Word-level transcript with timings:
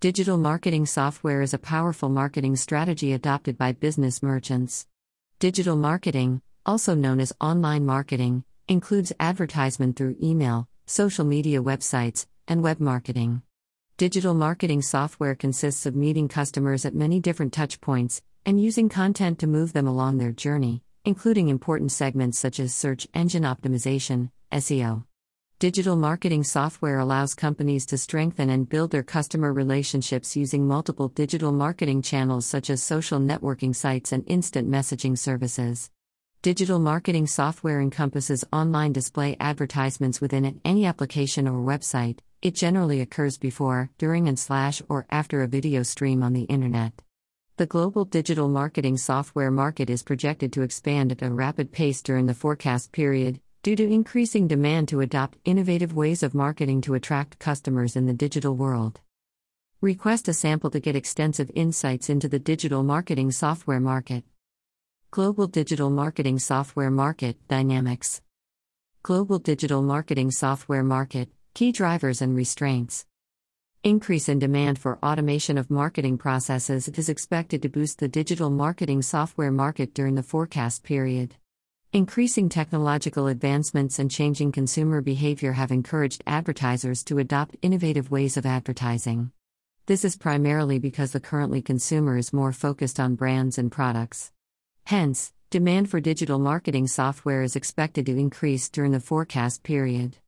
Digital 0.00 0.38
marketing 0.38 0.86
software 0.86 1.42
is 1.42 1.52
a 1.52 1.58
powerful 1.58 2.08
marketing 2.08 2.54
strategy 2.54 3.12
adopted 3.12 3.58
by 3.58 3.72
business 3.72 4.22
merchants. 4.22 4.86
Digital 5.40 5.74
marketing, 5.74 6.40
also 6.64 6.94
known 6.94 7.18
as 7.18 7.32
online 7.40 7.84
marketing, 7.84 8.44
includes 8.68 9.12
advertisement 9.18 9.96
through 9.96 10.14
email, 10.22 10.68
social 10.86 11.24
media 11.24 11.60
websites, 11.60 12.26
and 12.46 12.62
web 12.62 12.78
marketing. 12.78 13.42
Digital 13.96 14.34
marketing 14.34 14.82
software 14.82 15.34
consists 15.34 15.84
of 15.84 15.96
meeting 15.96 16.28
customers 16.28 16.84
at 16.84 16.94
many 16.94 17.18
different 17.18 17.52
touchpoints 17.52 18.20
and 18.46 18.62
using 18.62 18.88
content 18.88 19.40
to 19.40 19.48
move 19.48 19.72
them 19.72 19.88
along 19.88 20.18
their 20.18 20.30
journey, 20.30 20.80
including 21.04 21.48
important 21.48 21.90
segments 21.90 22.38
such 22.38 22.60
as 22.60 22.72
search 22.72 23.08
engine 23.14 23.42
optimization, 23.42 24.30
SEO. 24.52 25.07
Digital 25.60 25.96
marketing 25.96 26.44
software 26.44 27.00
allows 27.00 27.34
companies 27.34 27.84
to 27.84 27.98
strengthen 27.98 28.48
and 28.48 28.68
build 28.68 28.92
their 28.92 29.02
customer 29.02 29.52
relationships 29.52 30.36
using 30.36 30.68
multiple 30.68 31.08
digital 31.08 31.50
marketing 31.50 32.00
channels 32.00 32.46
such 32.46 32.70
as 32.70 32.80
social 32.80 33.18
networking 33.18 33.74
sites 33.74 34.12
and 34.12 34.22
instant 34.28 34.70
messaging 34.70 35.18
services. 35.18 35.90
Digital 36.42 36.78
marketing 36.78 37.26
software 37.26 37.80
encompasses 37.80 38.44
online 38.52 38.92
display 38.92 39.36
advertisements 39.40 40.20
within 40.20 40.60
any 40.64 40.86
application 40.86 41.48
or 41.48 41.60
website. 41.60 42.20
It 42.40 42.54
generally 42.54 43.00
occurs 43.00 43.36
before, 43.36 43.90
during 43.98 44.28
and 44.28 44.38
slash 44.38 44.80
or 44.88 45.06
after 45.10 45.42
a 45.42 45.48
video 45.48 45.82
stream 45.82 46.22
on 46.22 46.34
the 46.34 46.42
internet. 46.42 46.92
The 47.56 47.66
global 47.66 48.04
digital 48.04 48.46
marketing 48.46 48.96
software 48.98 49.50
market 49.50 49.90
is 49.90 50.04
projected 50.04 50.52
to 50.52 50.62
expand 50.62 51.10
at 51.10 51.22
a 51.22 51.28
rapid 51.28 51.72
pace 51.72 52.00
during 52.00 52.26
the 52.26 52.32
forecast 52.32 52.92
period, 52.92 53.40
due 53.68 53.76
to 53.76 53.92
increasing 53.92 54.48
demand 54.48 54.88
to 54.88 55.02
adopt 55.02 55.36
innovative 55.44 55.94
ways 55.94 56.22
of 56.22 56.34
marketing 56.34 56.80
to 56.80 56.94
attract 56.94 57.38
customers 57.38 57.96
in 57.96 58.06
the 58.06 58.14
digital 58.14 58.56
world. 58.56 58.98
Request 59.82 60.26
a 60.26 60.32
sample 60.32 60.70
to 60.70 60.80
get 60.80 60.96
extensive 60.96 61.50
insights 61.54 62.08
into 62.08 62.30
the 62.30 62.38
digital 62.38 62.82
marketing 62.82 63.30
software 63.30 63.78
market. 63.78 64.24
Global 65.10 65.46
Digital 65.46 65.90
Marketing 65.90 66.38
Software 66.38 66.90
Market 66.90 67.36
Dynamics 67.46 68.22
Global 69.02 69.38
Digital 69.38 69.82
Marketing 69.82 70.30
Software 70.30 70.82
Market 70.82 71.28
Key 71.52 71.70
Drivers 71.70 72.22
and 72.22 72.34
Restraints 72.34 73.04
Increase 73.84 74.30
in 74.30 74.38
demand 74.38 74.78
for 74.78 74.98
automation 75.04 75.58
of 75.58 75.70
marketing 75.70 76.16
processes 76.16 76.88
is 76.88 77.10
expected 77.10 77.60
to 77.60 77.68
boost 77.68 77.98
the 77.98 78.08
digital 78.08 78.48
marketing 78.48 79.02
software 79.02 79.52
market 79.52 79.92
during 79.92 80.14
the 80.14 80.22
forecast 80.22 80.84
period. 80.84 81.34
Increasing 81.94 82.50
technological 82.50 83.28
advancements 83.28 83.98
and 83.98 84.10
changing 84.10 84.52
consumer 84.52 85.00
behavior 85.00 85.52
have 85.52 85.72
encouraged 85.72 86.22
advertisers 86.26 87.02
to 87.04 87.16
adopt 87.16 87.56
innovative 87.62 88.10
ways 88.10 88.36
of 88.36 88.44
advertising. 88.44 89.32
This 89.86 90.04
is 90.04 90.14
primarily 90.14 90.78
because 90.78 91.12
the 91.12 91.20
currently 91.20 91.62
consumer 91.62 92.18
is 92.18 92.30
more 92.30 92.52
focused 92.52 93.00
on 93.00 93.14
brands 93.14 93.56
and 93.56 93.72
products. 93.72 94.32
Hence, 94.84 95.32
demand 95.48 95.88
for 95.88 95.98
digital 95.98 96.38
marketing 96.38 96.88
software 96.88 97.42
is 97.42 97.56
expected 97.56 98.04
to 98.04 98.18
increase 98.18 98.68
during 98.68 98.92
the 98.92 99.00
forecast 99.00 99.62
period. 99.62 100.18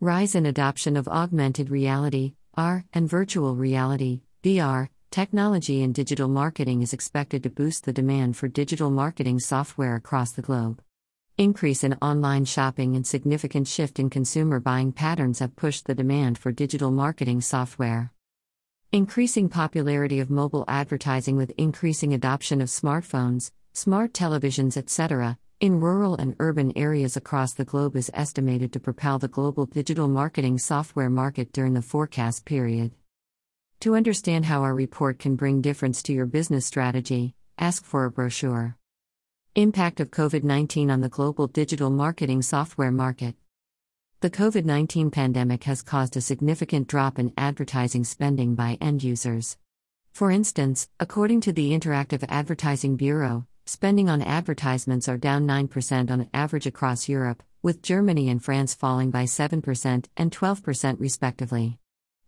Rise 0.00 0.34
in 0.34 0.46
adoption 0.46 0.96
of 0.96 1.08
augmented 1.08 1.68
reality, 1.68 2.36
AR, 2.54 2.86
and 2.94 3.06
virtual 3.06 3.54
reality, 3.54 4.22
VR, 4.42 4.88
technology 5.10 5.82
in 5.82 5.92
digital 5.92 6.28
marketing 6.28 6.80
is 6.80 6.94
expected 6.94 7.42
to 7.42 7.50
boost 7.50 7.84
the 7.84 7.92
demand 7.92 8.38
for 8.38 8.48
digital 8.48 8.88
marketing 8.90 9.40
software 9.40 9.94
across 9.94 10.32
the 10.32 10.40
globe. 10.40 10.80
Increase 11.38 11.82
in 11.82 11.94
online 12.02 12.44
shopping 12.44 12.94
and 12.94 13.06
significant 13.06 13.66
shift 13.66 13.98
in 13.98 14.10
consumer 14.10 14.60
buying 14.60 14.92
patterns 14.92 15.38
have 15.38 15.56
pushed 15.56 15.86
the 15.86 15.94
demand 15.94 16.36
for 16.36 16.52
digital 16.52 16.90
marketing 16.90 17.40
software. 17.40 18.12
Increasing 18.92 19.48
popularity 19.48 20.20
of 20.20 20.28
mobile 20.28 20.66
advertising 20.68 21.36
with 21.36 21.54
increasing 21.56 22.12
adoption 22.12 22.60
of 22.60 22.68
smartphones, 22.68 23.50
smart 23.72 24.12
televisions, 24.12 24.76
etc., 24.76 25.38
in 25.58 25.80
rural 25.80 26.16
and 26.16 26.36
urban 26.38 26.70
areas 26.76 27.16
across 27.16 27.54
the 27.54 27.64
globe 27.64 27.96
is 27.96 28.10
estimated 28.12 28.70
to 28.74 28.80
propel 28.80 29.18
the 29.18 29.26
global 29.26 29.64
digital 29.64 30.08
marketing 30.08 30.58
software 30.58 31.08
market 31.08 31.50
during 31.50 31.72
the 31.72 31.80
forecast 31.80 32.44
period. 32.44 32.90
To 33.80 33.96
understand 33.96 34.44
how 34.44 34.60
our 34.62 34.74
report 34.74 35.18
can 35.18 35.36
bring 35.36 35.62
difference 35.62 36.02
to 36.02 36.12
your 36.12 36.26
business 36.26 36.66
strategy, 36.66 37.34
ask 37.58 37.84
for 37.84 38.04
a 38.04 38.10
brochure. 38.10 38.76
Impact 39.54 40.00
of 40.00 40.10
COVID 40.10 40.44
19 40.44 40.90
on 40.90 41.02
the 41.02 41.10
global 41.10 41.46
digital 41.46 41.90
marketing 41.90 42.40
software 42.40 42.90
market. 42.90 43.34
The 44.20 44.30
COVID 44.30 44.64
19 44.64 45.10
pandemic 45.10 45.64
has 45.64 45.82
caused 45.82 46.16
a 46.16 46.22
significant 46.22 46.88
drop 46.88 47.18
in 47.18 47.34
advertising 47.36 48.04
spending 48.04 48.54
by 48.54 48.78
end 48.80 49.04
users. 49.04 49.58
For 50.10 50.30
instance, 50.30 50.88
according 50.98 51.42
to 51.42 51.52
the 51.52 51.72
Interactive 51.72 52.24
Advertising 52.30 52.96
Bureau, 52.96 53.46
spending 53.66 54.08
on 54.08 54.22
advertisements 54.22 55.06
are 55.06 55.18
down 55.18 55.46
9% 55.46 56.10
on 56.10 56.30
average 56.32 56.66
across 56.66 57.06
Europe, 57.06 57.42
with 57.60 57.82
Germany 57.82 58.30
and 58.30 58.42
France 58.42 58.72
falling 58.72 59.10
by 59.10 59.24
7% 59.24 60.06
and 60.16 60.32
12% 60.32 60.98
respectively. 60.98 61.78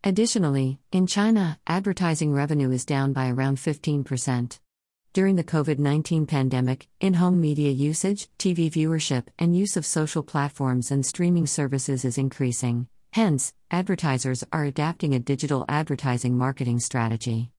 Additionally, 0.03 0.79
in 0.93 1.07
China, 1.07 1.59
advertising 1.67 2.35
revenue 2.35 2.71
is 2.71 2.85
down 2.85 3.15
by 3.15 3.31
around 3.31 3.57
15%. 3.57 4.59
During 5.15 5.37
the 5.37 5.45
COVID 5.45 5.79
19 5.79 6.27
pandemic, 6.27 6.89
in 6.99 7.15
home 7.15 7.41
media 7.41 7.71
usage, 7.71 8.29
TV 8.37 8.69
viewership, 8.69 9.29
and 9.39 9.57
use 9.57 9.77
of 9.77 9.87
social 9.87 10.25
platforms 10.25 10.91
and 10.91 11.07
streaming 11.07 11.47
services 11.47 12.05
is 12.05 12.19
increasing. 12.19 12.89
Hence, 13.13 13.55
advertisers 13.71 14.43
are 14.53 14.65
adapting 14.65 15.15
a 15.15 15.21
digital 15.21 15.65
advertising 15.69 16.37
marketing 16.37 16.81
strategy. 16.81 17.53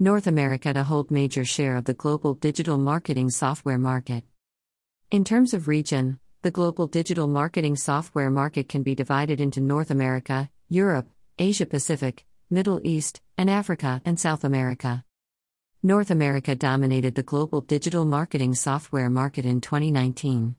North 0.00 0.26
America 0.26 0.74
to 0.74 0.82
hold 0.82 1.12
major 1.12 1.44
share 1.44 1.76
of 1.76 1.84
the 1.84 1.94
global 1.94 2.34
digital 2.34 2.78
marketing 2.78 3.30
software 3.30 3.78
market. 3.78 4.24
In 5.12 5.22
terms 5.22 5.54
of 5.54 5.68
region, 5.68 6.18
the 6.42 6.50
global 6.50 6.88
digital 6.88 7.28
marketing 7.28 7.76
software 7.76 8.28
market 8.28 8.68
can 8.68 8.82
be 8.82 8.96
divided 8.96 9.40
into 9.40 9.60
North 9.60 9.92
America, 9.92 10.50
Europe, 10.68 11.06
Asia 11.38 11.66
Pacific, 11.66 12.26
Middle 12.50 12.80
East, 12.82 13.20
and 13.36 13.48
Africa 13.48 14.02
and 14.04 14.18
South 14.18 14.42
America. 14.42 15.04
North 15.80 16.10
America 16.10 16.56
dominated 16.56 17.14
the 17.14 17.22
global 17.22 17.60
digital 17.60 18.04
marketing 18.04 18.52
software 18.56 19.08
market 19.08 19.44
in 19.44 19.60
2019. 19.60 20.56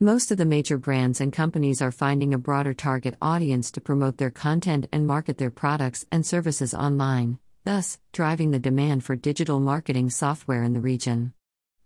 Most 0.00 0.30
of 0.30 0.36
the 0.36 0.44
major 0.44 0.76
brands 0.76 1.22
and 1.22 1.32
companies 1.32 1.80
are 1.80 1.90
finding 1.90 2.34
a 2.34 2.38
broader 2.38 2.74
target 2.74 3.16
audience 3.22 3.70
to 3.70 3.80
promote 3.80 4.18
their 4.18 4.30
content 4.30 4.86
and 4.92 5.06
market 5.06 5.38
their 5.38 5.50
products 5.50 6.04
and 6.12 6.26
services 6.26 6.74
online, 6.74 7.38
thus, 7.64 7.98
driving 8.12 8.50
the 8.50 8.58
demand 8.58 9.04
for 9.04 9.16
digital 9.16 9.58
marketing 9.58 10.10
software 10.10 10.62
in 10.62 10.74
the 10.74 10.82
region. 10.82 11.32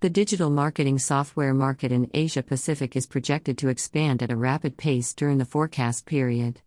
The 0.00 0.10
digital 0.10 0.50
marketing 0.50 0.98
software 0.98 1.54
market 1.54 1.92
in 1.92 2.10
Asia 2.12 2.42
Pacific 2.42 2.96
is 2.96 3.06
projected 3.06 3.56
to 3.58 3.68
expand 3.68 4.24
at 4.24 4.32
a 4.32 4.36
rapid 4.36 4.76
pace 4.76 5.14
during 5.14 5.38
the 5.38 5.44
forecast 5.44 6.04
period. 6.04 6.62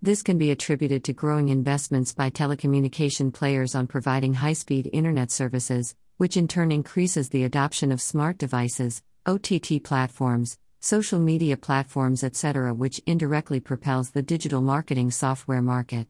This 0.00 0.22
can 0.22 0.38
be 0.38 0.52
attributed 0.52 1.02
to 1.04 1.12
growing 1.12 1.48
investments 1.48 2.12
by 2.14 2.30
telecommunication 2.30 3.34
players 3.34 3.74
on 3.74 3.88
providing 3.88 4.34
high 4.34 4.52
speed 4.52 4.90
internet 4.92 5.32
services, 5.32 5.96
which 6.18 6.36
in 6.36 6.46
turn 6.46 6.70
increases 6.70 7.30
the 7.30 7.42
adoption 7.42 7.90
of 7.90 8.00
smart 8.00 8.38
devices, 8.38 9.02
OTT 9.26 9.82
platforms, 9.82 10.56
social 10.84 11.18
media 11.18 11.56
platforms, 11.56 12.22
etc., 12.22 12.74
which 12.74 13.00
indirectly 13.06 13.58
propels 13.58 14.10
the 14.10 14.20
digital 14.20 14.60
marketing 14.60 15.10
software 15.10 15.62
market. 15.62 16.06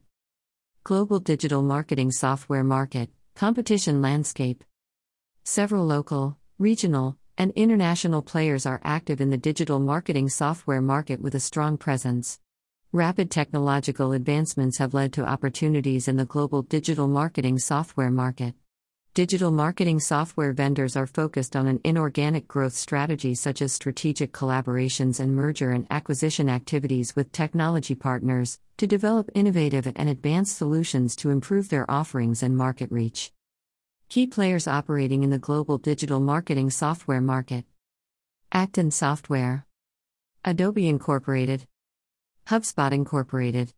Global 0.83 1.21
digital 1.21 1.61
marketing 1.61 2.11
software 2.11 2.63
market, 2.63 3.09
competition 3.35 4.01
landscape. 4.01 4.65
Several 5.45 5.85
local, 5.85 6.37
regional, 6.59 7.15
and 7.37 7.53
international 7.55 8.21
players 8.21 8.65
are 8.65 8.81
active 8.83 9.21
in 9.21 9.29
the 9.29 9.37
digital 9.37 9.79
marketing 9.79 10.27
software 10.27 10.81
market 10.81 11.21
with 11.21 11.35
a 11.35 11.39
strong 11.39 11.77
presence. 11.77 12.41
Rapid 12.91 13.31
technological 13.31 14.11
advancements 14.11 14.79
have 14.79 14.93
led 14.93 15.13
to 15.13 15.25
opportunities 15.25 16.09
in 16.09 16.17
the 16.17 16.25
global 16.25 16.63
digital 16.63 17.07
marketing 17.07 17.59
software 17.59 18.11
market. 18.11 18.55
Digital 19.15 19.49
marketing 19.49 20.01
software 20.01 20.51
vendors 20.51 20.97
are 20.97 21.07
focused 21.07 21.55
on 21.55 21.67
an 21.67 21.79
inorganic 21.85 22.49
growth 22.49 22.73
strategy 22.73 23.33
such 23.33 23.61
as 23.61 23.71
strategic 23.71 24.33
collaborations 24.33 25.21
and 25.21 25.33
merger 25.33 25.71
and 25.71 25.87
acquisition 25.89 26.49
activities 26.49 27.15
with 27.15 27.31
technology 27.31 27.95
partners 27.95 28.59
to 28.75 28.85
develop 28.85 29.29
innovative 29.33 29.89
and 29.95 30.09
advanced 30.09 30.57
solutions 30.57 31.15
to 31.15 31.29
improve 31.29 31.69
their 31.69 31.89
offerings 31.89 32.43
and 32.43 32.57
market 32.57 32.91
reach. 32.91 33.31
Key 34.09 34.27
players 34.27 34.67
operating 34.67 35.23
in 35.23 35.29
the 35.29 35.39
global 35.39 35.77
digital 35.77 36.19
marketing 36.19 36.69
software 36.69 37.21
market. 37.21 37.63
Act-On 38.51 38.91
Software, 38.91 39.65
Adobe 40.43 40.89
Incorporated, 40.89 41.65
HubSpot 42.47 42.91
Incorporated, 42.91 43.71